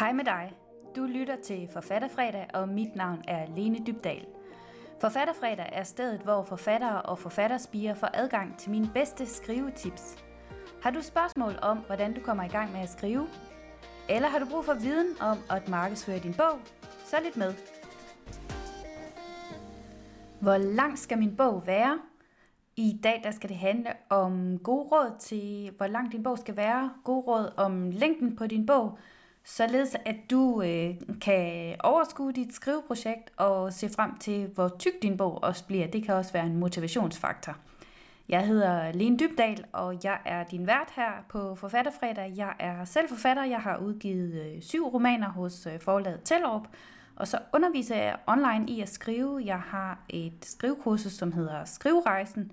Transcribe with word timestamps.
Hej 0.00 0.12
med 0.12 0.24
dig. 0.24 0.52
Du 0.96 1.04
lytter 1.04 1.36
til 1.36 1.68
Forfatterfredag, 1.72 2.46
og 2.54 2.68
mit 2.68 2.96
navn 2.96 3.22
er 3.28 3.46
Lene 3.56 3.78
Dybdal. 3.86 4.26
Forfatterfredag 5.00 5.68
er 5.72 5.82
stedet, 5.82 6.20
hvor 6.20 6.42
forfattere 6.42 7.02
og 7.02 7.18
forfatterspiger 7.18 7.94
får 7.94 8.08
adgang 8.14 8.58
til 8.58 8.70
mine 8.70 8.90
bedste 8.94 9.26
skrivetips. 9.26 10.24
Har 10.82 10.90
du 10.90 11.02
spørgsmål 11.02 11.52
om, 11.62 11.78
hvordan 11.78 12.14
du 12.14 12.20
kommer 12.20 12.44
i 12.44 12.48
gang 12.48 12.72
med 12.72 12.80
at 12.80 12.90
skrive? 12.90 13.28
Eller 14.08 14.28
har 14.28 14.38
du 14.38 14.46
brug 14.50 14.64
for 14.64 14.74
viden 14.74 15.16
om 15.20 15.38
at 15.50 15.68
markedsføre 15.68 16.18
din 16.18 16.34
bog? 16.34 16.58
Så 17.04 17.16
lidt 17.24 17.36
med. 17.36 17.54
Hvor 20.40 20.56
lang 20.56 20.98
skal 20.98 21.18
min 21.18 21.36
bog 21.36 21.66
være? 21.66 21.98
I 22.76 23.00
dag 23.02 23.20
der 23.24 23.30
skal 23.30 23.48
det 23.48 23.58
handle 23.58 23.90
om 24.08 24.58
gode 24.58 24.88
råd 24.88 25.18
til, 25.18 25.70
hvor 25.76 25.86
lang 25.86 26.12
din 26.12 26.22
bog 26.22 26.38
skal 26.38 26.56
være, 26.56 26.92
gode 27.04 27.20
råd 27.20 27.52
om 27.56 27.90
længden 27.90 28.36
på 28.36 28.46
din 28.46 28.66
bog, 28.66 28.98
således 29.44 29.96
at 30.04 30.16
du 30.30 30.62
øh, 30.62 30.94
kan 31.20 31.76
overskue 31.80 32.32
dit 32.32 32.54
skriveprojekt 32.54 33.30
og 33.36 33.72
se 33.72 33.88
frem 33.88 34.18
til, 34.18 34.46
hvor 34.46 34.68
tyk 34.78 35.02
din 35.02 35.16
bog 35.16 35.42
også 35.42 35.66
bliver. 35.66 35.86
Det 35.86 36.04
kan 36.04 36.14
også 36.14 36.32
være 36.32 36.46
en 36.46 36.56
motivationsfaktor. 36.56 37.56
Jeg 38.30 38.46
hedder 38.46 38.92
Lene 38.92 39.18
Dybdal, 39.18 39.64
og 39.72 39.98
jeg 40.04 40.18
er 40.24 40.44
din 40.44 40.66
vært 40.66 40.88
her 40.96 41.10
på 41.28 41.54
Forfatterfredag. 41.54 42.32
Jeg 42.36 42.54
er 42.58 42.84
selv 42.84 43.08
forfatter. 43.08 43.44
Jeg 43.44 43.60
har 43.60 43.76
udgivet 43.76 44.32
øh, 44.32 44.62
syv 44.62 44.88
romaner 44.88 45.28
hos 45.28 45.66
øh, 45.66 45.80
forlaget 45.80 46.20
Tellerup, 46.24 46.68
og 47.16 47.28
så 47.28 47.38
underviser 47.52 47.96
jeg 47.96 48.16
online 48.26 48.64
i 48.68 48.80
at 48.80 48.88
skrive. 48.88 49.42
Jeg 49.44 49.60
har 49.60 49.98
et 50.08 50.44
skrivekursus, 50.44 51.12
som 51.12 51.32
hedder 51.32 51.64
Skriverejsen, 51.64 52.52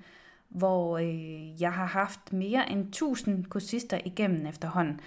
hvor 0.49 0.97
øh, 0.97 1.61
jeg 1.61 1.73
har 1.73 1.85
haft 1.85 2.33
mere 2.33 2.72
end 2.72 2.88
1000 2.88 3.45
kursister 3.45 3.99
igennem 4.05 4.45
efterhånden. 4.45 4.99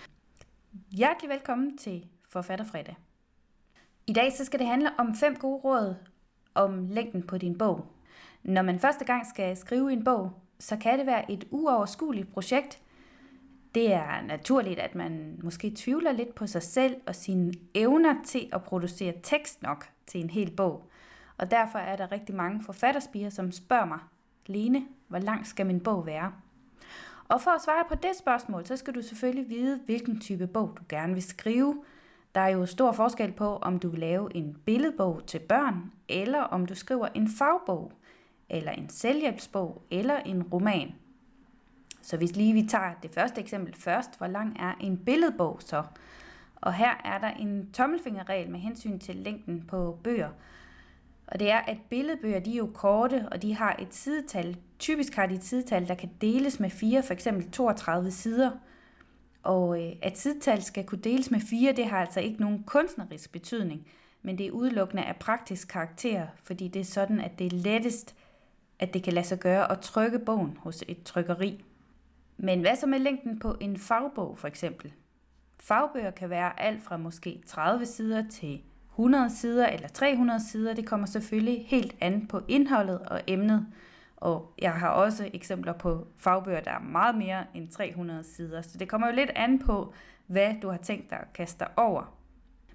Hjertelig 0.72 1.30
velkommen 1.30 1.78
til 1.78 2.06
Forfatterfredag. 2.28 2.96
I 4.06 4.12
dag 4.12 4.32
så 4.32 4.44
skal 4.44 4.58
det 4.58 4.66
handle 4.66 4.90
om 4.98 5.14
fem 5.14 5.36
gode 5.36 5.60
råd 5.60 5.94
om 6.54 6.88
længden 6.88 7.22
på 7.22 7.38
din 7.38 7.58
bog. 7.58 7.86
Når 8.42 8.62
man 8.62 8.78
første 8.78 9.04
gang 9.04 9.26
skal 9.26 9.56
skrive 9.56 9.92
en 9.92 10.04
bog, 10.04 10.32
så 10.58 10.76
kan 10.76 10.98
det 10.98 11.06
være 11.06 11.30
et 11.30 11.44
uoverskueligt 11.50 12.32
projekt. 12.32 12.82
Det 13.74 13.92
er 13.92 14.22
naturligt, 14.22 14.78
at 14.78 14.94
man 14.94 15.40
måske 15.42 15.72
tvivler 15.76 16.12
lidt 16.12 16.34
på 16.34 16.46
sig 16.46 16.62
selv 16.62 16.96
og 17.06 17.14
sine 17.14 17.52
evner 17.74 18.14
til 18.26 18.48
at 18.52 18.62
producere 18.62 19.14
tekst 19.22 19.62
nok 19.62 19.88
til 20.06 20.20
en 20.20 20.30
hel 20.30 20.50
bog. 20.56 20.90
Og 21.36 21.50
derfor 21.50 21.78
er 21.78 21.96
der 21.96 22.12
rigtig 22.12 22.34
mange 22.34 22.64
forfatterspiger, 22.64 23.30
som 23.30 23.52
spørger 23.52 23.86
mig, 23.86 23.98
Lene, 24.46 24.86
hvor 25.08 25.18
lang 25.18 25.46
skal 25.46 25.66
min 25.66 25.80
bog 25.80 26.06
være? 26.06 26.32
Og 27.30 27.40
for 27.40 27.50
at 27.50 27.62
svare 27.62 27.84
på 27.88 27.94
det 27.94 28.16
spørgsmål, 28.18 28.66
så 28.66 28.76
skal 28.76 28.94
du 28.94 29.02
selvfølgelig 29.02 29.48
vide, 29.48 29.80
hvilken 29.84 30.20
type 30.20 30.46
bog 30.46 30.76
du 30.78 30.82
gerne 30.88 31.14
vil 31.14 31.22
skrive. 31.22 31.84
Der 32.34 32.40
er 32.40 32.48
jo 32.48 32.66
stor 32.66 32.92
forskel 32.92 33.32
på, 33.32 33.56
om 33.56 33.78
du 33.78 33.88
vil 33.88 34.00
lave 34.00 34.36
en 34.36 34.56
billedbog 34.66 35.26
til 35.26 35.38
børn, 35.38 35.92
eller 36.08 36.40
om 36.40 36.66
du 36.66 36.74
skriver 36.74 37.08
en 37.14 37.28
fagbog, 37.28 37.92
eller 38.48 38.72
en 38.72 38.88
selvhjælpsbog, 38.88 39.82
eller 39.90 40.16
en 40.16 40.42
roman. 40.42 40.94
Så 42.02 42.16
hvis 42.16 42.36
lige 42.36 42.52
vi 42.52 42.62
tager 42.62 42.92
det 43.02 43.10
første 43.14 43.40
eksempel 43.40 43.74
først, 43.74 44.18
hvor 44.18 44.26
lang 44.26 44.56
er 44.60 44.74
en 44.80 44.98
billedbog 44.98 45.56
så? 45.60 45.82
Og 46.56 46.74
her 46.74 46.94
er 47.04 47.18
der 47.18 47.30
en 47.30 47.72
tommelfingerregel 47.72 48.50
med 48.50 48.60
hensyn 48.60 48.98
til 48.98 49.16
længden 49.16 49.64
på 49.68 49.98
bøger. 50.04 50.30
Og 51.30 51.40
det 51.40 51.50
er, 51.50 51.58
at 51.58 51.78
billedbøger 51.90 52.40
de 52.40 52.52
er 52.52 52.56
jo 52.56 52.70
korte, 52.74 53.28
og 53.32 53.42
de 53.42 53.54
har 53.54 53.76
et 53.78 53.94
sidetal. 53.94 54.56
Typisk 54.78 55.14
har 55.14 55.26
de 55.26 55.34
et 55.34 55.44
sidetal, 55.44 55.88
der 55.88 55.94
kan 55.94 56.10
deles 56.20 56.60
med 56.60 56.70
4, 56.70 57.02
f.eks. 57.02 57.28
32 57.52 58.10
sider. 58.10 58.50
Og 59.42 59.82
øh, 59.82 59.92
at 60.02 60.18
sidetal 60.18 60.62
skal 60.62 60.84
kunne 60.84 61.00
deles 61.00 61.30
med 61.30 61.40
4, 61.40 61.72
det 61.72 61.86
har 61.86 61.98
altså 61.98 62.20
ikke 62.20 62.40
nogen 62.40 62.62
kunstnerisk 62.62 63.32
betydning, 63.32 63.86
men 64.22 64.38
det 64.38 64.46
er 64.46 64.50
udelukkende 64.50 65.02
af 65.02 65.16
praktisk 65.16 65.68
karakter, 65.68 66.26
fordi 66.42 66.68
det 66.68 66.80
er 66.80 66.84
sådan, 66.84 67.20
at 67.20 67.38
det 67.38 67.46
er 67.46 67.56
lettest, 67.56 68.14
at 68.78 68.94
det 68.94 69.02
kan 69.02 69.12
lade 69.12 69.26
sig 69.26 69.38
gøre 69.38 69.72
at 69.72 69.80
trykke 69.80 70.18
bogen 70.18 70.56
hos 70.60 70.84
et 70.88 71.02
trykkeri. 71.02 71.64
Men 72.36 72.60
hvad 72.60 72.76
så 72.76 72.86
med 72.86 72.98
længden 72.98 73.38
på 73.38 73.56
en 73.60 73.76
fagbog 73.76 74.38
for 74.38 74.48
eksempel? 74.48 74.92
Fagbøger 75.58 76.10
kan 76.10 76.30
være 76.30 76.60
alt 76.60 76.82
fra 76.82 76.96
måske 76.96 77.42
30 77.46 77.86
sider 77.86 78.28
til 78.28 78.62
100 79.00 79.30
sider 79.30 79.66
eller 79.66 79.88
300 79.88 80.40
sider. 80.40 80.74
Det 80.74 80.86
kommer 80.86 81.06
selvfølgelig 81.06 81.64
helt 81.68 81.96
an 82.00 82.26
på 82.26 82.40
indholdet 82.48 82.98
og 82.98 83.20
emnet. 83.26 83.66
Og 84.16 84.54
jeg 84.58 84.72
har 84.72 84.88
også 84.88 85.30
eksempler 85.34 85.72
på 85.72 86.06
fagbøger, 86.16 86.60
der 86.60 86.70
er 86.70 86.80
meget 86.80 87.14
mere 87.14 87.44
end 87.54 87.68
300 87.68 88.24
sider. 88.24 88.62
Så 88.62 88.78
det 88.78 88.88
kommer 88.88 89.06
jo 89.06 89.14
lidt 89.14 89.30
an 89.36 89.58
på, 89.58 89.92
hvad 90.26 90.54
du 90.62 90.68
har 90.68 90.76
tænkt 90.76 91.10
dig 91.10 91.18
at 91.18 91.32
kaste 91.34 91.58
dig 91.58 91.68
over. 91.76 92.14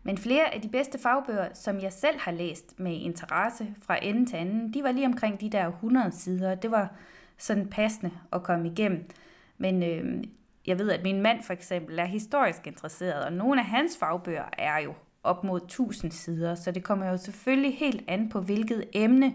Men 0.03 0.17
flere 0.17 0.53
af 0.53 0.61
de 0.61 0.69
bedste 0.69 0.99
fagbøger, 0.99 1.47
som 1.53 1.79
jeg 1.79 1.93
selv 1.93 2.19
har 2.19 2.31
læst 2.31 2.79
med 2.79 2.93
interesse 2.93 3.75
fra 3.81 3.97
ende 4.01 4.25
til 4.25 4.35
anden, 4.35 4.73
de 4.73 4.83
var 4.83 4.91
lige 4.91 5.05
omkring 5.05 5.41
de 5.41 5.49
der 5.49 5.67
100 5.67 6.11
sider. 6.11 6.55
Det 6.55 6.71
var 6.71 6.93
sådan 7.37 7.67
passende 7.67 8.11
at 8.33 8.43
komme 8.43 8.67
igennem. 8.67 9.09
Men 9.57 9.83
øh, 9.83 10.23
jeg 10.67 10.79
ved, 10.79 10.91
at 10.91 11.03
min 11.03 11.21
mand 11.21 11.43
for 11.43 11.53
eksempel 11.53 11.99
er 11.99 12.05
historisk 12.05 12.67
interesseret, 12.67 13.25
og 13.25 13.33
nogle 13.33 13.61
af 13.61 13.67
hans 13.67 13.97
fagbøger 13.97 14.45
er 14.57 14.77
jo 14.77 14.93
op 15.25 15.43
mod 15.43 15.61
1000 15.61 16.11
sider, 16.11 16.55
så 16.55 16.71
det 16.71 16.83
kommer 16.83 17.09
jo 17.09 17.17
selvfølgelig 17.17 17.77
helt 17.77 18.03
an 18.07 18.29
på, 18.29 18.41
hvilket 18.41 18.85
emne 18.93 19.33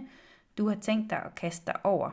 du 0.58 0.68
har 0.68 0.76
tænkt 0.76 1.10
dig 1.10 1.18
at 1.18 1.34
kaste 1.34 1.66
dig 1.66 1.76
over. 1.84 2.10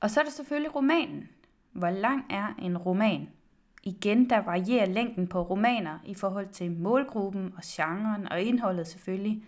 Og 0.00 0.10
så 0.10 0.20
er 0.20 0.24
der 0.24 0.30
selvfølgelig 0.30 0.74
romanen. 0.74 1.28
Hvor 1.72 1.90
lang 1.90 2.24
er 2.30 2.54
en 2.58 2.78
roman? 2.78 3.28
Igen, 3.82 4.30
der 4.30 4.38
varierer 4.38 4.86
længden 4.86 5.26
på 5.26 5.42
romaner 5.42 5.98
i 6.04 6.14
forhold 6.14 6.48
til 6.48 6.72
målgruppen 6.72 7.54
og 7.56 7.62
genren 7.64 8.32
og 8.32 8.40
indholdet 8.40 8.86
selvfølgelig. 8.86 9.44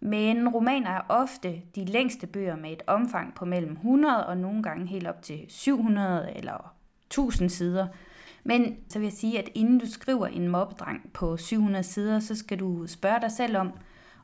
Men 0.00 0.48
romaner 0.48 0.90
er 0.90 1.00
ofte 1.08 1.62
de 1.74 1.84
længste 1.84 2.26
bøger 2.26 2.56
med 2.56 2.72
et 2.72 2.82
omfang 2.86 3.34
på 3.34 3.44
mellem 3.44 3.72
100 3.72 4.26
og 4.26 4.36
nogle 4.36 4.62
gange 4.62 4.86
helt 4.86 5.06
op 5.06 5.22
til 5.22 5.44
700 5.48 6.32
eller 6.36 6.74
1000 7.10 7.50
sider– 7.50 7.86
men 8.48 8.76
så 8.88 8.98
vil 8.98 9.06
jeg 9.06 9.12
sige, 9.12 9.38
at 9.38 9.50
inden 9.54 9.78
du 9.78 9.86
skriver 9.86 10.26
en 10.26 10.48
mobbedreng 10.48 11.10
på 11.12 11.36
700 11.36 11.84
sider, 11.84 12.20
så 12.20 12.34
skal 12.34 12.60
du 12.60 12.86
spørge 12.86 13.20
dig 13.20 13.32
selv 13.32 13.56
om, 13.56 13.72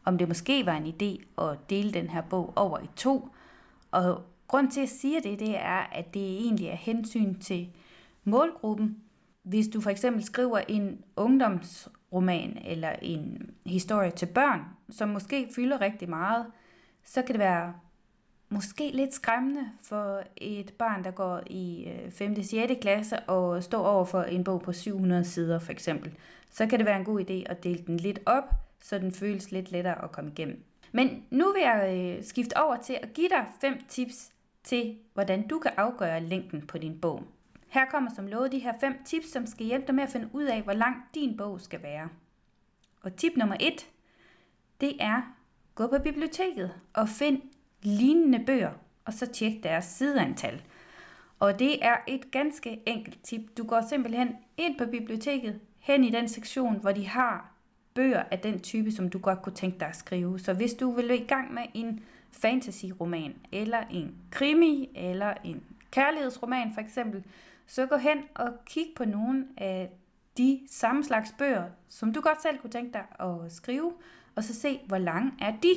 om 0.04 0.18
det 0.18 0.28
måske 0.28 0.66
var 0.66 0.76
en 0.76 0.86
idé 0.86 1.42
at 1.44 1.70
dele 1.70 1.92
den 1.92 2.10
her 2.10 2.22
bog 2.22 2.52
over 2.56 2.78
i 2.78 2.88
to. 2.96 3.28
Og 3.90 4.22
grund 4.48 4.70
til 4.70 4.80
at 4.80 4.88
sige 4.88 5.20
det, 5.20 5.40
det 5.40 5.56
er, 5.56 5.90
at 5.92 6.14
det 6.14 6.22
egentlig 6.22 6.66
er 6.66 6.74
hensyn 6.74 7.34
til 7.38 7.68
målgruppen. 8.24 8.96
Hvis 9.42 9.68
du 9.68 9.80
for 9.80 9.90
eksempel 9.90 10.24
skriver 10.24 10.58
en 10.58 11.04
ungdomsroman 11.16 12.58
eller 12.64 12.92
en 13.02 13.50
historie 13.66 14.10
til 14.10 14.26
børn, 14.26 14.60
som 14.90 15.08
måske 15.08 15.48
fylder 15.56 15.80
rigtig 15.80 16.10
meget, 16.10 16.46
så 17.04 17.22
kan 17.22 17.32
det 17.32 17.38
være 17.40 17.74
måske 18.48 18.90
lidt 18.90 19.14
skræmmende 19.14 19.70
for 19.82 20.22
et 20.36 20.74
barn, 20.78 21.04
der 21.04 21.10
går 21.10 21.40
i 21.46 21.92
5. 22.10 22.34
og 22.38 22.44
6. 22.44 22.72
klasse 22.80 23.20
og 23.20 23.62
står 23.62 23.86
over 23.86 24.04
for 24.04 24.22
en 24.22 24.44
bog 24.44 24.62
på 24.62 24.72
700 24.72 25.24
sider 25.24 25.58
for 25.58 25.72
eksempel. 25.72 26.14
Så 26.50 26.66
kan 26.66 26.78
det 26.78 26.86
være 26.86 26.96
en 26.96 27.04
god 27.04 27.20
idé 27.20 27.50
at 27.50 27.64
dele 27.64 27.84
den 27.86 27.96
lidt 27.96 28.20
op, 28.26 28.44
så 28.80 28.98
den 28.98 29.12
føles 29.12 29.52
lidt 29.52 29.72
lettere 29.72 30.04
at 30.04 30.12
komme 30.12 30.30
igennem. 30.30 30.64
Men 30.92 31.24
nu 31.30 31.52
vil 31.52 31.62
jeg 31.62 31.96
øh, 32.18 32.24
skifte 32.24 32.56
over 32.56 32.76
til 32.76 32.98
at 33.02 33.12
give 33.14 33.28
dig 33.28 33.46
fem 33.60 33.80
tips 33.88 34.32
til, 34.64 34.96
hvordan 35.14 35.48
du 35.48 35.58
kan 35.58 35.72
afgøre 35.76 36.20
længden 36.20 36.66
på 36.66 36.78
din 36.78 37.00
bog. 37.00 37.22
Her 37.68 37.84
kommer 37.90 38.10
som 38.16 38.26
lovet 38.26 38.52
de 38.52 38.58
her 38.58 38.72
fem 38.80 38.94
tips, 39.04 39.32
som 39.32 39.46
skal 39.46 39.66
hjælpe 39.66 39.86
dig 39.86 39.94
med 39.94 40.04
at 40.04 40.10
finde 40.10 40.28
ud 40.32 40.44
af, 40.44 40.62
hvor 40.62 40.72
lang 40.72 40.96
din 41.14 41.36
bog 41.36 41.60
skal 41.60 41.82
være. 41.82 42.08
Og 43.02 43.16
tip 43.16 43.32
nummer 43.36 43.56
et, 43.60 43.90
det 44.80 44.96
er, 45.00 45.34
gå 45.74 45.86
på 45.86 45.98
biblioteket 45.98 46.74
og 46.92 47.08
find 47.08 47.42
lignende 47.84 48.44
bøger, 48.46 48.70
og 49.04 49.12
så 49.12 49.26
tjek 49.26 49.62
deres 49.62 49.84
sideantal. 49.84 50.62
Og 51.40 51.58
det 51.58 51.84
er 51.84 51.96
et 52.06 52.30
ganske 52.30 52.80
enkelt 52.86 53.22
tip. 53.22 53.40
Du 53.58 53.64
går 53.64 53.80
simpelthen 53.88 54.36
ind 54.56 54.78
på 54.78 54.86
biblioteket, 54.86 55.60
hen 55.78 56.04
i 56.04 56.10
den 56.10 56.28
sektion, 56.28 56.76
hvor 56.76 56.92
de 56.92 57.06
har 57.06 57.52
bøger 57.94 58.22
af 58.30 58.38
den 58.38 58.60
type, 58.60 58.92
som 58.92 59.08
du 59.08 59.18
godt 59.18 59.42
kunne 59.42 59.54
tænke 59.54 59.80
dig 59.80 59.88
at 59.88 59.96
skrive. 59.96 60.38
Så 60.38 60.52
hvis 60.52 60.74
du 60.74 60.90
vil 60.90 61.10
i 61.10 61.24
gang 61.24 61.54
med 61.54 61.62
en 61.74 62.00
fantasy-roman, 62.32 63.34
eller 63.52 63.78
en 63.90 64.14
krimi, 64.30 64.90
eller 64.94 65.34
en 65.44 65.62
kærlighedsroman 65.90 66.74
for 66.74 66.80
eksempel, 66.80 67.24
så 67.66 67.86
gå 67.86 67.96
hen 67.96 68.18
og 68.34 68.52
kig 68.66 68.86
på 68.96 69.04
nogle 69.04 69.46
af 69.56 69.90
de 70.38 70.60
samme 70.70 71.04
slags 71.04 71.34
bøger, 71.38 71.64
som 71.88 72.12
du 72.12 72.20
godt 72.20 72.42
selv 72.42 72.58
kunne 72.58 72.70
tænke 72.70 72.92
dig 72.92 73.04
at 73.20 73.52
skrive, 73.52 73.92
og 74.36 74.44
så 74.44 74.54
se, 74.54 74.80
hvor 74.86 74.98
lange 74.98 75.32
er 75.40 75.52
de 75.62 75.74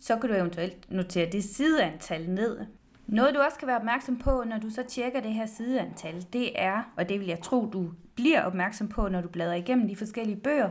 så 0.00 0.16
kan 0.16 0.30
du 0.30 0.36
eventuelt 0.36 0.90
notere 0.90 1.30
det 1.30 1.44
sideantal 1.44 2.30
ned. 2.30 2.58
Noget 3.06 3.34
du 3.34 3.40
også 3.40 3.58
kan 3.58 3.68
være 3.68 3.76
opmærksom 3.76 4.18
på, 4.18 4.44
når 4.46 4.58
du 4.58 4.70
så 4.70 4.82
tjekker 4.82 5.20
det 5.20 5.32
her 5.32 5.46
sideantal, 5.46 6.26
det 6.32 6.62
er, 6.62 6.92
og 6.96 7.08
det 7.08 7.20
vil 7.20 7.28
jeg 7.28 7.42
tro, 7.42 7.70
du 7.72 7.90
bliver 8.14 8.42
opmærksom 8.42 8.88
på, 8.88 9.08
når 9.08 9.20
du 9.20 9.28
bladrer 9.28 9.54
igennem 9.54 9.88
de 9.88 9.96
forskellige 9.96 10.40
bøger, 10.40 10.70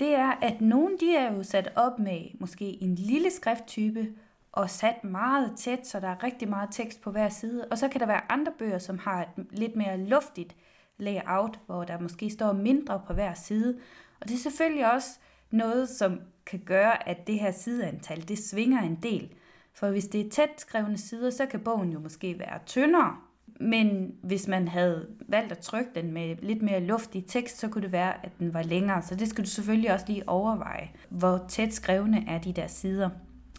det 0.00 0.14
er, 0.14 0.32
at 0.42 0.60
nogle 0.60 0.98
de 1.00 1.16
er 1.16 1.32
jo 1.32 1.42
sat 1.42 1.72
op 1.76 1.98
med 1.98 2.40
måske 2.40 2.82
en 2.82 2.94
lille 2.94 3.30
skrifttype, 3.30 4.08
og 4.52 4.70
sat 4.70 5.04
meget 5.04 5.52
tæt, 5.56 5.86
så 5.86 6.00
der 6.00 6.08
er 6.08 6.22
rigtig 6.22 6.48
meget 6.48 6.68
tekst 6.72 7.00
på 7.00 7.10
hver 7.10 7.28
side. 7.28 7.64
Og 7.70 7.78
så 7.78 7.88
kan 7.88 8.00
der 8.00 8.06
være 8.06 8.32
andre 8.32 8.52
bøger, 8.58 8.78
som 8.78 8.98
har 8.98 9.22
et 9.22 9.46
lidt 9.50 9.76
mere 9.76 9.96
luftigt 9.98 10.56
layout, 10.98 11.60
hvor 11.66 11.84
der 11.84 12.00
måske 12.00 12.30
står 12.30 12.52
mindre 12.52 13.02
på 13.06 13.12
hver 13.12 13.34
side. 13.34 13.78
Og 14.20 14.28
det 14.28 14.34
er 14.34 14.38
selvfølgelig 14.38 14.92
også 14.92 15.18
noget, 15.50 15.88
som 15.88 16.20
kan 16.46 16.60
gøre, 16.64 17.08
at 17.08 17.26
det 17.26 17.38
her 17.38 17.50
sideantal, 17.50 18.28
det 18.28 18.38
svinger 18.38 18.82
en 18.82 18.98
del. 19.02 19.28
For 19.74 19.90
hvis 19.90 20.06
det 20.06 20.26
er 20.26 20.30
tæt 20.30 20.48
skrevne 20.56 20.98
sider, 20.98 21.30
så 21.30 21.46
kan 21.46 21.60
bogen 21.60 21.92
jo 21.92 21.98
måske 21.98 22.38
være 22.38 22.58
tyndere. 22.66 23.16
Men 23.60 24.14
hvis 24.22 24.48
man 24.48 24.68
havde 24.68 25.08
valgt 25.28 25.52
at 25.52 25.58
trykke 25.58 25.90
den 25.94 26.12
med 26.12 26.36
lidt 26.42 26.62
mere 26.62 26.80
luftig 26.80 27.26
tekst, 27.26 27.58
så 27.58 27.68
kunne 27.68 27.82
det 27.82 27.92
være, 27.92 28.26
at 28.26 28.32
den 28.38 28.54
var 28.54 28.62
længere. 28.62 29.02
Så 29.02 29.14
det 29.14 29.28
skal 29.28 29.44
du 29.44 29.50
selvfølgelig 29.50 29.92
også 29.92 30.06
lige 30.08 30.28
overveje, 30.28 30.90
hvor 31.08 31.44
tæt 31.48 31.74
skrevne 31.74 32.24
er 32.28 32.38
de 32.38 32.52
der 32.52 32.66
sider. 32.66 33.10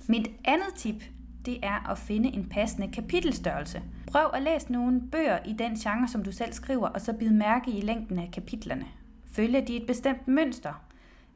Mit 0.08 0.28
andet 0.46 0.74
tip, 0.76 1.04
det 1.46 1.60
er 1.64 1.92
at 1.92 1.98
finde 1.98 2.30
en 2.30 2.50
passende 2.50 2.92
kapitelstørrelse. 2.92 3.82
Prøv 4.08 4.30
at 4.34 4.44
læse 4.44 4.72
nogle 4.72 5.02
bøger 5.12 5.40
i 5.46 5.54
den 5.54 5.76
genre, 5.76 6.08
som 6.08 6.24
du 6.24 6.32
selv 6.32 6.54
skriver, 6.54 6.88
og 6.88 7.02
så 7.02 7.14
bid 7.14 7.32
mærke 7.32 7.72
i 7.72 7.82
længden 7.82 8.20
af 8.20 8.30
kapitlerne. 8.34 8.86
Følger 9.32 9.66
de 9.66 9.76
et 9.78 9.88
bestemt 9.88 10.28
mønster? 10.28 10.84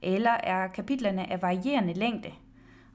Eller 0.01 0.31
er 0.31 0.67
kapitlerne 0.67 1.31
af 1.31 1.41
varierende 1.41 1.93
længde? 1.93 2.31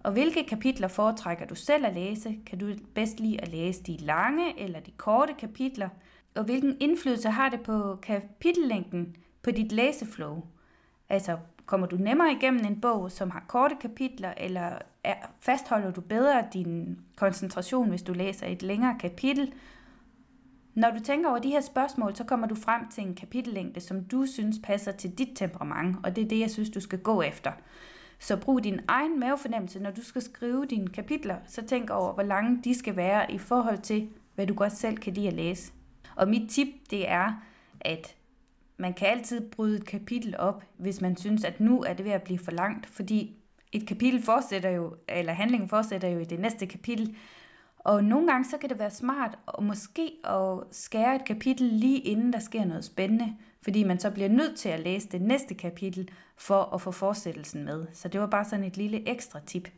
Og 0.02 0.12
hvilke 0.12 0.44
kapitler 0.44 0.88
foretrækker 0.88 1.46
du 1.46 1.54
selv 1.54 1.86
at 1.86 1.94
læse? 1.94 2.38
Kan 2.46 2.58
du 2.58 2.72
bedst 2.94 3.20
lide 3.20 3.40
at 3.40 3.48
læse 3.48 3.82
de 3.82 3.96
lange 3.96 4.60
eller 4.60 4.80
de 4.80 4.90
korte 4.90 5.34
kapitler? 5.38 5.88
Og 6.34 6.44
hvilken 6.44 6.76
indflydelse 6.80 7.30
har 7.30 7.48
det 7.48 7.60
på 7.60 7.98
kapitellængden 8.02 9.16
på 9.42 9.50
dit 9.50 9.72
læseflow? 9.72 10.42
Altså, 11.08 11.38
kommer 11.66 11.86
du 11.86 11.96
nemmere 11.96 12.32
igennem 12.32 12.64
en 12.66 12.80
bog, 12.80 13.12
som 13.12 13.30
har 13.30 13.44
korte 13.48 13.76
kapitler, 13.80 14.34
eller 14.36 14.78
er, 15.04 15.14
fastholder 15.40 15.90
du 15.90 16.00
bedre 16.00 16.44
din 16.52 16.98
koncentration, 17.16 17.88
hvis 17.88 18.02
du 18.02 18.12
læser 18.12 18.46
et 18.46 18.62
længere 18.62 18.98
kapitel? 19.00 19.52
Når 20.74 20.90
du 20.90 21.00
tænker 21.00 21.28
over 21.28 21.38
de 21.38 21.50
her 21.50 21.60
spørgsmål, 21.60 22.16
så 22.16 22.24
kommer 22.24 22.46
du 22.46 22.54
frem 22.54 22.88
til 22.88 23.04
en 23.04 23.14
kapitellængde, 23.14 23.80
som 23.80 24.04
du 24.04 24.26
synes 24.26 24.56
passer 24.62 24.92
til 24.92 25.10
dit 25.10 25.28
temperament, 25.34 25.96
og 26.04 26.16
det 26.16 26.24
er 26.24 26.28
det, 26.28 26.38
jeg 26.38 26.50
synes, 26.50 26.70
du 26.70 26.80
skal 26.80 26.98
gå 26.98 27.22
efter. 27.22 27.52
Så 28.18 28.36
brug 28.36 28.64
din 28.64 28.80
egen 28.88 29.20
mavefornemmelse, 29.20 29.80
når 29.80 29.90
du 29.90 30.02
skal 30.02 30.22
skrive 30.22 30.66
dine 30.66 30.88
kapitler, 30.88 31.36
så 31.48 31.62
tænk 31.66 31.90
over, 31.90 32.12
hvor 32.12 32.22
lange 32.22 32.60
de 32.64 32.74
skal 32.74 32.96
være 32.96 33.32
i 33.32 33.38
forhold 33.38 33.78
til, 33.78 34.08
hvad 34.34 34.46
du 34.46 34.54
godt 34.54 34.72
selv 34.72 34.96
kan 34.96 35.14
lide 35.14 35.28
at 35.28 35.32
læse. 35.32 35.72
Og 36.16 36.28
mit 36.28 36.50
tip, 36.50 36.68
det 36.90 37.08
er, 37.08 37.42
at 37.80 38.16
man 38.76 38.94
kan 38.94 39.08
altid 39.08 39.50
bryde 39.50 39.76
et 39.76 39.86
kapitel 39.86 40.36
op, 40.38 40.64
hvis 40.76 41.00
man 41.00 41.16
synes, 41.16 41.44
at 41.44 41.60
nu 41.60 41.82
er 41.82 41.92
det 41.92 42.04
ved 42.04 42.12
at 42.12 42.22
blive 42.22 42.38
for 42.38 42.50
langt, 42.50 42.86
fordi 42.86 43.36
et 43.72 43.86
kapitel 43.86 44.22
fortsætter 44.22 44.70
jo, 44.70 44.94
eller 45.08 45.32
handlingen 45.32 45.68
fortsætter 45.68 46.08
jo 46.08 46.18
i 46.18 46.24
det 46.24 46.40
næste 46.40 46.66
kapitel, 46.66 47.16
og 47.84 48.04
nogle 48.04 48.26
gange 48.26 48.44
så 48.44 48.58
kan 48.58 48.70
det 48.70 48.78
være 48.78 48.90
smart 48.90 49.38
at 49.58 49.64
måske 49.64 50.12
at 50.24 50.58
skære 50.70 51.16
et 51.16 51.24
kapitel 51.24 51.66
lige 51.66 51.98
inden 51.98 52.32
der 52.32 52.38
sker 52.38 52.64
noget 52.64 52.84
spændende, 52.84 53.36
fordi 53.62 53.84
man 53.84 53.98
så 53.98 54.10
bliver 54.10 54.28
nødt 54.28 54.56
til 54.56 54.68
at 54.68 54.80
læse 54.80 55.08
det 55.08 55.22
næste 55.22 55.54
kapitel 55.54 56.10
for 56.36 56.74
at 56.74 56.80
få 56.80 56.90
fortsættelsen 56.90 57.64
med. 57.64 57.86
Så 57.92 58.08
det 58.08 58.20
var 58.20 58.26
bare 58.26 58.44
sådan 58.44 58.64
et 58.64 58.76
lille 58.76 59.08
ekstra 59.08 59.40
tip. 59.46 59.68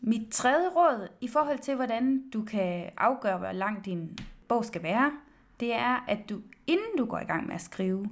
Mit 0.00 0.32
tredje 0.32 0.68
råd 0.68 1.08
i 1.20 1.28
forhold 1.28 1.58
til, 1.58 1.74
hvordan 1.74 2.30
du 2.30 2.42
kan 2.42 2.90
afgøre, 2.96 3.38
hvor 3.38 3.52
lang 3.52 3.84
din 3.84 4.18
bog 4.48 4.64
skal 4.64 4.82
være, 4.82 5.12
det 5.60 5.74
er, 5.74 6.04
at 6.08 6.18
du 6.28 6.40
inden 6.66 6.96
du 6.98 7.04
går 7.04 7.18
i 7.18 7.24
gang 7.24 7.46
med 7.46 7.54
at 7.54 7.60
skrive, 7.60 8.06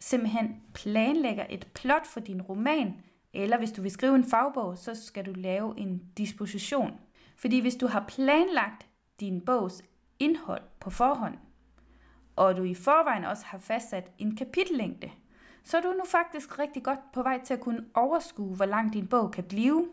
simpelthen 0.00 0.56
planlægger 0.74 1.44
et 1.50 1.66
plot 1.74 2.06
for 2.06 2.20
din 2.20 2.42
roman, 2.42 2.94
eller 3.32 3.58
hvis 3.58 3.72
du 3.72 3.82
vil 3.82 3.90
skrive 3.90 4.14
en 4.14 4.24
fagbog, 4.24 4.78
så 4.78 4.94
skal 4.94 5.26
du 5.26 5.32
lave 5.32 5.74
en 5.78 6.02
disposition. 6.18 6.92
Fordi 7.36 7.60
hvis 7.60 7.76
du 7.76 7.86
har 7.86 8.04
planlagt 8.08 8.86
din 9.20 9.40
bogs 9.40 9.84
indhold 10.18 10.62
på 10.80 10.90
forhånd, 10.90 11.34
og 12.36 12.56
du 12.56 12.62
i 12.62 12.74
forvejen 12.74 13.24
også 13.24 13.44
har 13.46 13.58
fastsat 13.58 14.10
en 14.18 14.36
kapitellængde, 14.36 15.10
så 15.64 15.76
er 15.76 15.80
du 15.80 15.88
nu 15.88 16.04
faktisk 16.08 16.58
rigtig 16.58 16.82
godt 16.82 17.12
på 17.12 17.22
vej 17.22 17.40
til 17.44 17.54
at 17.54 17.60
kunne 17.60 17.84
overskue, 17.94 18.56
hvor 18.56 18.64
lang 18.64 18.92
din 18.92 19.06
bog 19.06 19.30
kan 19.30 19.44
blive. 19.44 19.88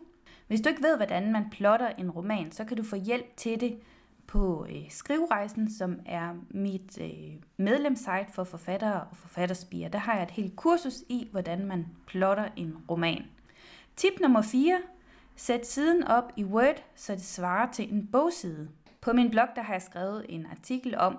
Hvis 0.46 0.60
du 0.60 0.68
ikke 0.68 0.82
ved, 0.82 0.96
hvordan 0.96 1.32
man 1.32 1.50
plotter 1.50 1.88
en 1.88 2.10
roman, 2.10 2.52
så 2.52 2.64
kan 2.64 2.76
du 2.76 2.82
få 2.82 2.96
hjælp 2.96 3.36
til 3.36 3.60
det 3.60 3.78
på 4.26 4.66
øh, 4.70 4.90
Skrivrejsen, 4.90 5.70
som 5.70 6.00
er 6.06 6.34
mit 6.50 7.00
øh, 7.00 7.42
medlemssite 7.56 8.32
for 8.32 8.44
forfattere 8.44 9.00
og 9.00 9.16
forfatterspiger. 9.16 9.88
Der 9.88 9.98
har 9.98 10.14
jeg 10.14 10.22
et 10.22 10.30
helt 10.30 10.56
kursus 10.56 11.04
i, 11.08 11.28
hvordan 11.30 11.66
man 11.66 11.86
plotter 12.06 12.48
en 12.56 12.76
roman. 12.90 13.24
Tip 13.96 14.20
nummer 14.20 14.42
4. 14.42 14.80
Sæt 15.36 15.66
siden 15.66 16.04
op 16.04 16.32
i 16.36 16.44
Word, 16.44 16.84
så 16.94 17.12
det 17.12 17.24
svarer 17.24 17.72
til 17.72 17.92
en 17.92 18.06
bogside. 18.12 18.68
På 19.00 19.12
min 19.12 19.30
blog 19.30 19.48
der 19.56 19.62
har 19.62 19.74
jeg 19.74 19.82
skrevet 19.82 20.26
en 20.28 20.46
artikel 20.46 20.96
om, 20.96 21.18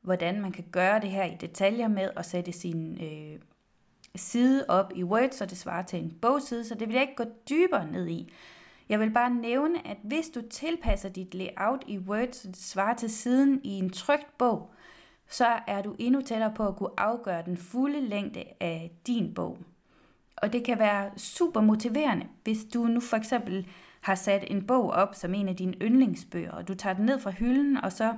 hvordan 0.00 0.40
man 0.40 0.52
kan 0.52 0.64
gøre 0.72 1.00
det 1.00 1.10
her 1.10 1.24
i 1.24 1.36
detaljer 1.40 1.88
med 1.88 2.10
at 2.16 2.26
sætte 2.26 2.52
sin 2.52 2.98
øh, 3.02 3.40
side 4.14 4.64
op 4.68 4.92
i 4.94 5.04
Word, 5.04 5.30
så 5.30 5.46
det 5.46 5.58
svarer 5.58 5.82
til 5.82 5.98
en 5.98 6.18
bogside, 6.22 6.64
så 6.64 6.74
det 6.74 6.88
vil 6.88 6.94
jeg 6.94 7.02
ikke 7.02 7.16
gå 7.16 7.24
dybere 7.50 7.86
ned 7.86 8.08
i. 8.08 8.32
Jeg 8.88 9.00
vil 9.00 9.10
bare 9.10 9.34
nævne, 9.34 9.86
at 9.86 9.96
hvis 10.02 10.28
du 10.28 10.42
tilpasser 10.50 11.08
dit 11.08 11.34
layout 11.34 11.84
i 11.86 11.98
Word, 11.98 12.32
så 12.32 12.48
det 12.48 12.56
svarer 12.56 12.94
til 12.94 13.10
siden 13.10 13.60
i 13.64 13.70
en 13.70 13.90
trygt 13.90 14.38
bog, 14.38 14.70
så 15.28 15.46
er 15.66 15.82
du 15.82 15.96
endnu 15.98 16.20
tættere 16.20 16.52
på 16.54 16.68
at 16.68 16.76
kunne 16.76 17.00
afgøre 17.00 17.42
den 17.44 17.56
fulde 17.56 18.00
længde 18.00 18.44
af 18.60 18.92
din 19.06 19.34
bog. 19.34 19.58
Og 20.42 20.52
det 20.52 20.64
kan 20.64 20.78
være 20.78 21.10
super 21.16 21.60
motiverende, 21.60 22.26
hvis 22.44 22.64
du 22.74 22.84
nu 22.84 23.00
for 23.00 23.16
eksempel 23.16 23.66
har 24.00 24.14
sat 24.14 24.44
en 24.46 24.66
bog 24.66 24.90
op 24.90 25.14
som 25.14 25.34
en 25.34 25.48
af 25.48 25.56
dine 25.56 25.74
yndlingsbøger, 25.82 26.52
og 26.52 26.68
du 26.68 26.74
tager 26.74 26.94
den 26.94 27.06
ned 27.06 27.18
fra 27.18 27.30
hylden, 27.30 27.76
og 27.76 27.92
så 27.92 28.14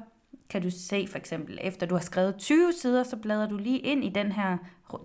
kan 0.48 0.62
du 0.62 0.70
se 0.70 1.06
for 1.10 1.18
eksempel, 1.18 1.58
efter 1.62 1.86
du 1.86 1.94
har 1.94 2.02
skrevet 2.02 2.36
20 2.36 2.72
sider, 2.72 3.02
så 3.02 3.16
bladrer 3.16 3.48
du 3.48 3.56
lige 3.56 3.78
ind 3.78 4.04
i 4.04 4.08
den 4.08 4.32
her 4.32 4.56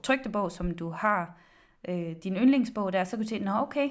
trygte 0.03 0.29
bog, 0.29 0.51
som 0.51 0.71
du 0.71 0.89
har, 0.89 1.37
øh, 1.87 2.15
din 2.23 2.35
yndlingsbog 2.35 2.93
der, 2.93 3.03
så 3.03 3.11
kan 3.11 3.23
du 3.25 3.29
se, 3.29 3.39
nå 3.39 3.51
okay, 3.51 3.89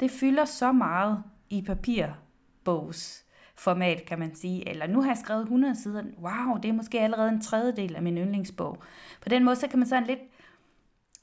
det 0.00 0.10
fylder 0.10 0.44
så 0.44 0.72
meget 0.72 1.22
i 1.50 1.62
papirbogs 1.62 3.24
format, 3.56 4.04
kan 4.04 4.18
man 4.18 4.34
sige. 4.34 4.68
Eller 4.68 4.86
nu 4.86 5.02
har 5.02 5.08
jeg 5.08 5.18
skrevet 5.18 5.42
100 5.42 5.82
sider. 5.82 6.02
Wow, 6.18 6.56
det 6.62 6.68
er 6.68 6.72
måske 6.72 7.00
allerede 7.00 7.28
en 7.28 7.40
tredjedel 7.40 7.96
af 7.96 8.02
min 8.02 8.18
yndlingsbog. 8.18 8.82
På 9.22 9.28
den 9.28 9.44
måde, 9.44 9.56
så 9.56 9.68
kan 9.68 9.78
man 9.78 9.88
sådan 9.88 10.06
lidt 10.06 10.20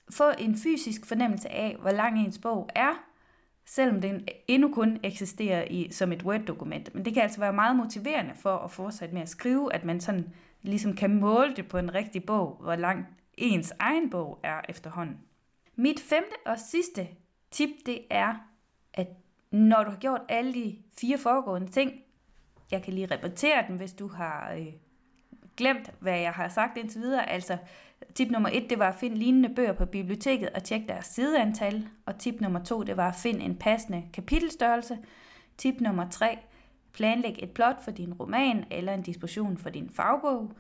få 0.09 0.31
en 0.39 0.56
fysisk 0.56 1.06
fornemmelse 1.06 1.50
af, 1.50 1.77
hvor 1.81 1.92
lang 1.92 2.19
ens 2.19 2.38
bog 2.38 2.69
er, 2.75 2.94
selvom 3.65 4.01
den 4.01 4.27
endnu 4.48 4.74
kun 4.74 5.00
eksisterer 5.04 5.63
i, 5.63 5.88
som 5.92 6.12
et 6.12 6.24
Word-dokument. 6.24 6.95
Men 6.95 7.06
det 7.06 7.13
kan 7.13 7.24
altså 7.24 7.39
være 7.39 7.54
meget 7.54 7.75
motiverende 7.75 8.33
for 8.36 8.57
at 8.57 8.71
fortsætte 8.71 9.13
med 9.13 9.21
at 9.21 9.30
skrive, 9.30 9.74
at 9.74 9.83
man 9.83 10.01
sådan 10.01 10.33
ligesom 10.62 10.95
kan 10.95 11.19
måle 11.19 11.56
det 11.56 11.68
på 11.68 11.77
en 11.77 11.94
rigtig 11.94 12.24
bog, 12.25 12.57
hvor 12.62 12.75
lang 12.75 13.07
ens 13.33 13.74
egen 13.80 14.09
bog 14.09 14.39
er 14.44 14.62
efterhånden. 14.69 15.18
Mit 15.75 16.00
femte 16.00 16.36
og 16.45 16.59
sidste 16.59 17.07
tip, 17.51 17.69
det 17.85 18.02
er, 18.09 18.35
at 18.94 19.07
når 19.52 19.83
du 19.83 19.90
har 19.90 19.97
gjort 19.97 20.21
alle 20.30 20.54
de 20.54 20.78
fire 20.99 21.18
foregående 21.18 21.68
ting, 21.68 21.92
jeg 22.71 22.83
kan 22.83 22.94
lige 22.94 23.07
repetere 23.11 23.64
dem, 23.68 23.76
hvis 23.78 23.94
du 23.94 24.07
har 24.07 24.54
øh, 24.54 24.73
glemt, 25.57 25.92
hvad 25.99 26.19
jeg 26.19 26.31
har 26.31 26.49
sagt 26.49 26.78
indtil 26.78 27.02
videre. 27.02 27.30
Altså, 27.30 27.57
tip 28.16 28.31
nummer 28.31 28.49
et, 28.54 28.69
det 28.69 28.80
var 28.80 28.87
at 28.87 28.95
finde 28.95 29.18
lignende 29.18 29.49
bøger 29.56 29.73
på 29.73 29.85
biblioteket 29.85 30.49
og 30.49 30.64
tjekke 30.64 30.87
deres 30.87 31.06
sideantal. 31.06 31.87
Og 32.06 32.18
tip 32.18 32.42
nummer 32.42 32.64
to, 32.64 32.83
det 32.83 32.97
var 32.97 33.07
at 33.07 33.16
finde 33.16 33.40
en 33.40 33.56
passende 33.56 34.04
kapitelstørrelse. 34.14 34.97
Tip 35.57 35.81
nummer 35.81 36.09
tre, 36.09 36.37
planlæg 36.94 37.40
et 37.40 37.52
plot 37.52 37.83
for 37.83 37.92
din 37.92 38.14
roman 38.14 38.66
eller 38.71 38.94
en 38.94 39.02
disposition 39.02 39.57
for 39.57 39.69
din 39.69 39.90
fagbog. 39.90 40.52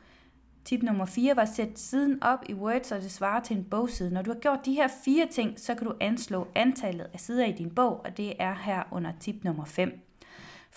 Tip 0.65 0.83
nummer 0.83 1.05
4 1.05 1.35
var 1.35 1.41
at 1.41 1.49
sætte 1.49 1.81
siden 1.81 2.23
op 2.23 2.39
i 2.49 2.53
Word, 2.53 2.83
så 2.83 2.95
det 2.95 3.11
svarer 3.11 3.43
til 3.43 3.57
en 3.57 3.63
bogside. 3.63 4.13
Når 4.13 4.21
du 4.21 4.31
har 4.31 4.39
gjort 4.39 4.65
de 4.65 4.73
her 4.73 4.87
fire 5.05 5.27
ting, 5.31 5.59
så 5.59 5.75
kan 5.75 5.87
du 5.87 5.93
anslå 5.99 6.47
antallet 6.55 7.07
af 7.13 7.19
sider 7.19 7.45
i 7.45 7.51
din 7.51 7.75
bog, 7.75 8.01
og 8.05 8.17
det 8.17 8.33
er 8.39 8.53
her 8.53 8.83
under 8.91 9.11
tip 9.19 9.43
nummer 9.43 9.65
5. 9.65 10.06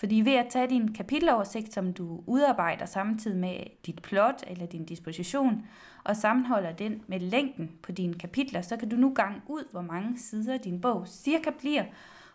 Fordi 0.00 0.20
ved 0.20 0.32
at 0.32 0.46
tage 0.50 0.70
din 0.70 0.94
kapiteloversigt, 0.94 1.74
som 1.74 1.92
du 1.92 2.22
udarbejder 2.26 2.86
samtidig 2.86 3.38
med 3.38 3.54
dit 3.86 4.02
plot 4.02 4.44
eller 4.46 4.66
din 4.66 4.84
disposition, 4.84 5.66
og 6.04 6.16
sammenholder 6.16 6.72
den 6.72 7.02
med 7.06 7.20
længden 7.20 7.70
på 7.82 7.92
dine 7.92 8.14
kapitler, 8.14 8.60
så 8.60 8.76
kan 8.76 8.88
du 8.88 8.96
nu 8.96 9.12
gange 9.14 9.42
ud, 9.46 9.64
hvor 9.70 9.80
mange 9.80 10.18
sider 10.18 10.56
din 10.56 10.80
bog 10.80 11.08
cirka 11.08 11.50
bliver. 11.58 11.84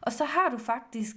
Og 0.02 0.12
så 0.12 0.26
har 0.26 0.50
du 0.50 0.58
faktisk 0.58 1.16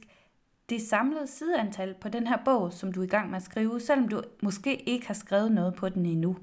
det 0.69 0.83
samlede 0.83 1.26
sideantal 1.26 1.95
på 1.95 2.09
den 2.09 2.26
her 2.26 2.38
bog, 2.45 2.73
som 2.73 2.93
du 2.93 3.00
er 3.00 3.05
i 3.05 3.09
gang 3.09 3.31
med 3.31 3.37
at 3.37 3.43
skrive, 3.43 3.81
selvom 3.81 4.09
du 4.09 4.23
måske 4.43 4.76
ikke 4.76 5.07
har 5.07 5.14
skrevet 5.14 5.52
noget 5.52 5.75
på 5.75 5.88
den 5.88 6.07
endnu. 6.07 6.37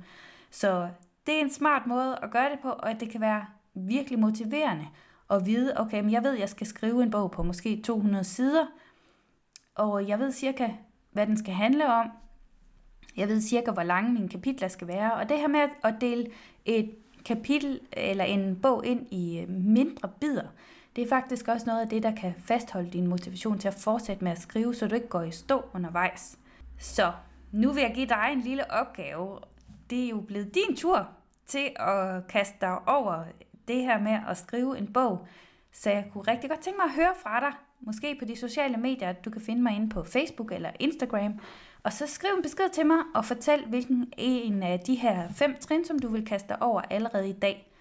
Så 0.52 0.90
det 1.26 1.36
er 1.36 1.42
en 1.42 1.54
smart 1.54 1.88
måde 1.88 2.20
at 2.24 2.32
gøre 2.32 2.50
det 2.50 2.60
på, 2.60 2.70
og 2.70 2.90
at 2.90 3.00
det 3.00 3.10
kan 3.10 3.22
være 3.22 3.46
virkelig 3.74 4.20
motiverende 4.20 4.86
at 5.30 5.46
vide, 5.46 5.74
okay, 5.80 6.02
men 6.02 6.12
jeg 6.12 6.24
ved, 6.24 6.34
at 6.34 6.40
jeg 6.40 6.50
skal 6.50 6.68
skrive 6.68 7.04
en 7.04 7.12
bog 7.12 7.32
på 7.32 7.44
måske 7.44 7.82
200 7.82 8.24
sider, 8.24 8.66
og 9.76 10.08
jeg 10.08 10.20
ved 10.20 10.32
cirka, 10.32 10.70
hvad 11.12 11.28
den 11.28 11.38
skal 11.38 11.54
handle 11.54 11.94
om. 11.94 12.10
Jeg 13.18 13.28
ved 13.28 13.42
cirka, 13.42 13.72
hvor 13.72 13.84
lange 13.84 14.14
mine 14.14 14.30
kapitler 14.30 14.68
skal 14.68 14.88
være. 14.88 15.14
Og 15.14 15.30
det 15.30 15.40
her 15.40 15.48
med 15.48 15.60
at 15.84 15.96
dele 16.02 16.28
et 16.66 16.96
kapitel 17.26 17.80
eller 17.94 18.24
en 18.24 18.60
bog 18.62 18.86
ind 18.86 19.08
i 19.12 19.40
øh, 19.40 19.50
mindre 19.50 20.10
bidder, 20.22 20.48
det 20.96 21.04
er 21.04 21.10
faktisk 21.10 21.48
også 21.48 21.66
noget 21.66 21.82
af 21.82 21.90
det, 21.90 22.04
der 22.04 22.16
kan 22.16 22.34
fastholde 22.40 22.90
din 22.90 23.08
motivation 23.08 23.60
til 23.60 23.68
at 23.68 23.74
fortsætte 23.74 24.24
med 24.24 24.32
at 24.32 24.42
skrive, 24.42 24.76
så 24.76 24.88
du 24.88 24.96
ikke 24.96 25.08
går 25.08 25.22
i 25.22 25.32
stå 25.32 25.66
undervejs. 25.74 26.40
Så 26.80 27.12
nu 27.52 27.72
vil 27.72 27.82
jeg 27.82 27.92
give 27.96 28.08
dig 28.08 28.30
en 28.32 28.42
lille 28.42 28.72
opgave. 28.72 29.40
Det 29.90 30.06
er 30.06 30.10
jo 30.10 30.22
blevet 30.22 30.56
din 30.56 30.76
tur 30.76 31.10
til 31.46 31.70
at 31.76 32.28
kaste 32.28 32.56
dig 32.62 32.88
over 32.88 33.24
det 33.68 33.82
her 33.82 34.00
med 34.00 34.20
at 34.28 34.38
skrive 34.38 34.78
en 34.78 34.94
bog. 34.94 35.28
Så 35.72 35.90
jeg 35.90 36.06
kunne 36.14 36.24
rigtig 36.24 36.50
godt 36.50 36.60
tænke 36.60 36.78
mig 36.78 36.86
at 36.86 36.96
høre 36.96 37.14
fra 37.24 37.40
dig, 37.40 37.52
måske 37.86 38.16
på 38.20 38.26
de 38.26 38.36
sociale 38.36 38.78
medier, 38.78 39.14
du 39.14 39.30
kan 39.30 39.42
finde 39.42 39.62
mig 39.62 39.76
inde 39.76 39.90
på 39.90 40.04
Facebook 40.04 40.52
eller 40.52 40.70
Instagram. 40.80 41.40
Og 41.84 41.94
så 41.94 42.08
skriv 42.08 42.30
en 42.38 42.42
besked 42.42 42.70
til 42.74 42.86
mig 42.86 42.98
og 43.16 43.26
fortæl, 43.26 43.66
hvilken 43.66 44.14
en 44.18 44.64
af 44.64 44.80
de 44.80 44.96
her 44.96 45.30
fem 45.32 45.56
trin, 45.60 45.86
som 45.86 46.00
du 46.00 46.08
vil 46.08 46.26
kaste 46.26 46.50
dig 46.50 46.62
over 46.62 46.82
allerede 46.82 47.30
i 47.30 47.34
dag. 47.34 47.72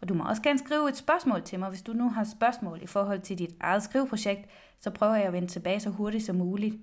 Og 0.00 0.08
du 0.08 0.14
må 0.14 0.24
også 0.24 0.42
gerne 0.42 0.58
skrive 0.58 0.88
et 0.88 0.96
spørgsmål 0.96 1.42
til 1.42 1.58
mig, 1.58 1.68
hvis 1.68 1.82
du 1.82 1.92
nu 1.92 2.08
har 2.08 2.24
spørgsmål 2.24 2.82
i 2.82 2.86
forhold 2.86 3.20
til 3.20 3.38
dit 3.38 3.54
eget 3.60 3.82
skriveprojekt, 3.82 4.50
så 4.80 4.90
prøver 4.90 5.14
jeg 5.14 5.26
at 5.26 5.32
vende 5.32 5.48
tilbage 5.48 5.80
så 5.80 5.90
hurtigt 5.90 6.24
som 6.24 6.36
muligt. 6.36 6.76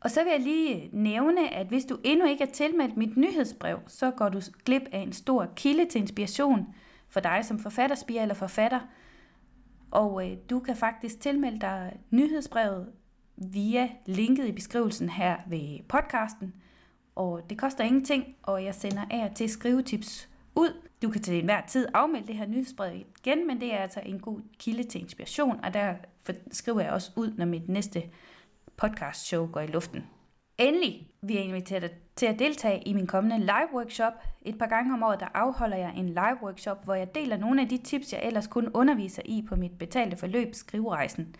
Og 0.00 0.10
så 0.10 0.24
vil 0.24 0.30
jeg 0.30 0.40
lige 0.40 0.90
nævne, 0.92 1.54
at 1.54 1.66
hvis 1.66 1.84
du 1.84 1.98
endnu 2.04 2.26
ikke 2.26 2.44
er 2.44 2.52
tilmeldt 2.52 2.96
mit 2.96 3.16
nyhedsbrev, 3.16 3.78
så 3.86 4.10
går 4.10 4.28
du 4.28 4.40
glip 4.64 4.82
af 4.92 4.98
en 4.98 5.12
stor 5.12 5.48
kilde 5.56 5.86
til 5.86 6.00
inspiration 6.00 6.74
for 7.08 7.20
dig 7.20 7.44
som 7.44 7.58
forfatterspiger 7.58 8.22
eller 8.22 8.34
forfatter. 8.34 8.80
Og 9.92 10.30
øh, 10.30 10.36
du 10.50 10.60
kan 10.60 10.76
faktisk 10.76 11.20
tilmelde 11.20 11.60
dig 11.60 11.96
nyhedsbrevet 12.10 12.88
via 13.36 13.88
linket 14.06 14.46
i 14.46 14.52
beskrivelsen 14.52 15.08
her 15.08 15.36
ved 15.46 15.78
podcasten. 15.88 16.54
Og 17.14 17.50
det 17.50 17.58
koster 17.58 17.84
ingenting, 17.84 18.24
og 18.42 18.64
jeg 18.64 18.74
sender 18.74 19.02
af 19.10 19.32
til 19.34 19.48
skrivetips 19.48 20.28
ud. 20.54 20.88
Du 21.02 21.10
kan 21.10 21.22
til 21.22 21.38
enhver 21.38 21.60
tid 21.66 21.88
afmelde 21.94 22.26
det 22.26 22.36
her 22.36 22.46
nyhedsbrev 22.46 22.96
igen, 22.96 23.46
men 23.46 23.60
det 23.60 23.74
er 23.74 23.78
altså 23.78 24.00
en 24.06 24.20
god 24.20 24.40
kilde 24.58 24.82
til 24.82 25.00
inspiration, 25.00 25.60
og 25.64 25.74
der 25.74 25.94
skriver 26.52 26.80
jeg 26.80 26.92
også 26.92 27.10
ud, 27.16 27.32
når 27.36 27.46
mit 27.46 27.68
næste 27.68 28.02
podcast 28.76 29.26
show 29.26 29.46
går 29.52 29.60
i 29.60 29.66
luften. 29.66 30.06
Endelig 30.58 31.08
vil 31.22 31.36
jeg 31.36 31.44
invitere 31.44 31.80
dig 31.80 31.90
til 32.16 32.26
at 32.26 32.38
deltage 32.38 32.82
i 32.82 32.92
min 32.92 33.06
kommende 33.06 33.38
live 33.38 33.74
workshop. 33.74 34.12
Et 34.42 34.58
par 34.58 34.66
gange 34.66 34.94
om 34.94 35.02
året, 35.02 35.20
der 35.20 35.28
afholder 35.34 35.76
jeg 35.76 35.92
en 35.96 36.08
live 36.08 36.42
workshop, 36.42 36.84
hvor 36.84 36.94
jeg 36.94 37.14
deler 37.14 37.36
nogle 37.36 37.62
af 37.62 37.68
de 37.68 37.78
tips, 37.78 38.12
jeg 38.12 38.22
ellers 38.24 38.46
kun 38.46 38.68
underviser 38.74 39.22
i 39.24 39.44
på 39.48 39.56
mit 39.56 39.78
betalte 39.78 40.16
forløb, 40.16 40.54
Skriverejsen. 40.54 41.36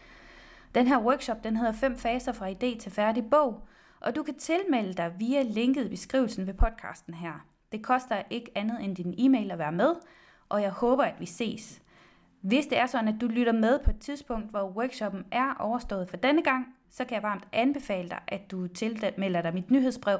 Den 0.75 0.87
her 0.87 0.99
workshop, 0.99 1.45
den 1.45 1.57
hedder 1.57 1.73
5 1.73 1.97
faser 1.97 2.33
fra 2.33 2.51
idé 2.51 2.79
til 2.79 2.93
færdig 2.93 3.31
bog, 3.31 3.69
og 4.01 4.17
du 4.17 4.23
kan 4.23 4.35
tilmelde 4.35 4.95
dig 4.95 5.13
via 5.19 5.43
linket 5.43 5.87
i 5.87 5.89
beskrivelsen 5.89 6.47
ved 6.47 6.55
podcasten 6.55 7.15
her. 7.15 7.47
Det 7.73 7.83
koster 7.83 8.23
ikke 8.31 8.51
andet 8.55 8.85
end 8.85 8.97
din 8.97 9.15
e-mail 9.19 9.51
at 9.51 9.59
være 9.59 9.73
med, 9.73 9.95
og 10.49 10.63
jeg 10.63 10.71
håber, 10.71 11.05
at 11.05 11.21
vi 11.21 11.27
ses. 11.27 11.83
Hvis 12.43 12.67
det 12.67 12.79
er 12.79 12.87
sådan, 12.87 13.09
at 13.09 13.21
du 13.21 13.27
lytter 13.27 13.53
med 13.53 13.79
på 13.79 13.91
et 13.91 13.99
tidspunkt, 13.99 14.51
hvor 14.51 14.73
workshoppen 14.77 15.25
er 15.31 15.55
overstået 15.59 16.09
for 16.09 16.17
denne 16.17 16.43
gang, 16.43 16.67
så 16.91 17.05
kan 17.05 17.15
jeg 17.15 17.23
varmt 17.23 17.45
anbefale 17.53 18.09
dig, 18.09 18.19
at 18.29 18.51
du 18.51 18.67
tilmelder 18.67 19.43
dig 19.43 19.55
mit 19.55 19.71
nyhedsbrev, 19.71 20.19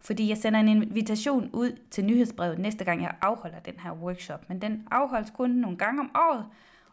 fordi 0.00 0.28
jeg 0.28 0.36
sender 0.36 0.60
en 0.60 0.68
invitation 0.68 1.50
ud 1.52 1.78
til 1.90 2.04
nyhedsbrevet 2.04 2.58
næste 2.58 2.84
gang, 2.84 3.02
jeg 3.02 3.14
afholder 3.22 3.58
den 3.58 3.74
her 3.78 3.92
workshop. 3.92 4.48
Men 4.48 4.62
den 4.62 4.86
afholdes 4.90 5.30
kun 5.30 5.50
nogle 5.50 5.76
gange 5.76 6.00
om 6.00 6.10
året, 6.14 6.46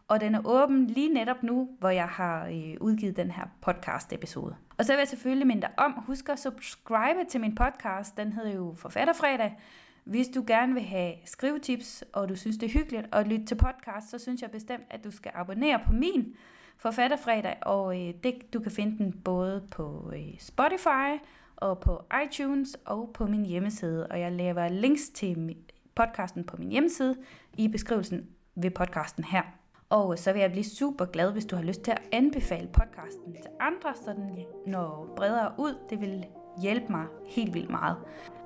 og 0.08 0.20
den 0.20 0.34
er 0.34 0.40
åben 0.44 0.86
lige 0.86 1.14
netop 1.14 1.42
nu, 1.42 1.68
hvor 1.78 1.90
jeg 1.90 2.08
har 2.08 2.46
øh, 2.46 2.74
udgivet 2.80 3.16
den 3.16 3.30
her 3.30 3.44
podcast 3.60 4.12
episode. 4.12 4.56
Og 4.78 4.84
så 4.84 4.92
vil 4.92 4.98
jeg 4.98 5.08
selvfølgelig 5.08 5.46
minde 5.46 5.62
dig 5.62 5.70
om, 5.76 5.92
husk 6.06 6.28
at 6.28 6.38
subscribe 6.38 7.24
til 7.28 7.40
min 7.40 7.54
podcast, 7.54 8.16
den 8.16 8.32
hedder 8.32 8.54
jo 8.54 8.74
Forfatterfredag. 8.76 9.56
Hvis 10.04 10.28
du 10.28 10.44
gerne 10.46 10.74
vil 10.74 10.82
have 10.82 11.14
skrivetips, 11.24 12.04
og 12.12 12.28
du 12.28 12.36
synes 12.36 12.56
det 12.56 12.66
er 12.66 12.72
hyggeligt 12.72 13.06
at 13.12 13.28
lytte 13.28 13.46
til 13.46 13.54
podcast, 13.54 14.10
så 14.10 14.18
synes 14.18 14.42
jeg 14.42 14.50
bestemt, 14.50 14.84
at 14.90 15.04
du 15.04 15.10
skal 15.10 15.32
abonnere 15.34 15.80
på 15.86 15.92
min 15.92 16.36
Forfatterfredag, 16.76 17.56
og 17.62 18.00
øh, 18.00 18.14
det, 18.24 18.52
du 18.52 18.60
kan 18.60 18.72
finde 18.72 18.98
den 18.98 19.12
både 19.24 19.62
på 19.70 20.12
øh, 20.16 20.38
Spotify 20.38 21.22
og 21.56 21.80
på 21.80 22.04
iTunes 22.24 22.76
og 22.84 23.10
på 23.14 23.26
min 23.26 23.46
hjemmeside. 23.46 24.06
Og 24.06 24.20
jeg 24.20 24.32
laver 24.32 24.68
links 24.68 25.08
til 25.08 25.56
podcasten 25.94 26.44
på 26.44 26.56
min 26.56 26.68
hjemmeside 26.68 27.16
i 27.58 27.68
beskrivelsen 27.68 28.26
ved 28.54 28.70
podcasten 28.70 29.24
her. 29.24 29.42
Og 29.90 30.18
så 30.18 30.32
vil 30.32 30.40
jeg 30.40 30.50
blive 30.50 30.64
super 30.64 31.04
glad, 31.04 31.32
hvis 31.32 31.44
du 31.44 31.56
har 31.56 31.62
lyst 31.62 31.82
til 31.82 31.90
at 31.90 32.02
anbefale 32.12 32.68
podcasten 32.68 33.34
til 33.34 33.50
andre, 33.60 33.94
så 33.94 34.12
den 34.12 34.46
når 34.66 35.12
bredere 35.16 35.52
ud. 35.58 35.78
Det 35.90 36.00
vil 36.00 36.26
hjælpe 36.60 36.92
mig 36.92 37.04
helt 37.26 37.54
vildt 37.54 37.70
meget. 37.70 37.96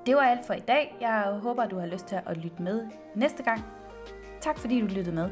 Det 0.05 0.15
var 0.15 0.21
alt 0.21 0.45
for 0.45 0.53
i 0.53 0.59
dag. 0.59 0.95
Jeg 1.01 1.39
håber, 1.41 1.65
du 1.65 1.79
har 1.79 1.85
lyst 1.85 2.05
til 2.05 2.19
at 2.25 2.37
lytte 2.37 2.61
med 2.61 2.87
næste 3.15 3.43
gang. 3.43 3.61
Tak 4.41 4.57
fordi 4.57 4.81
du 4.81 4.85
lyttede 4.85 5.15
med. 5.15 5.29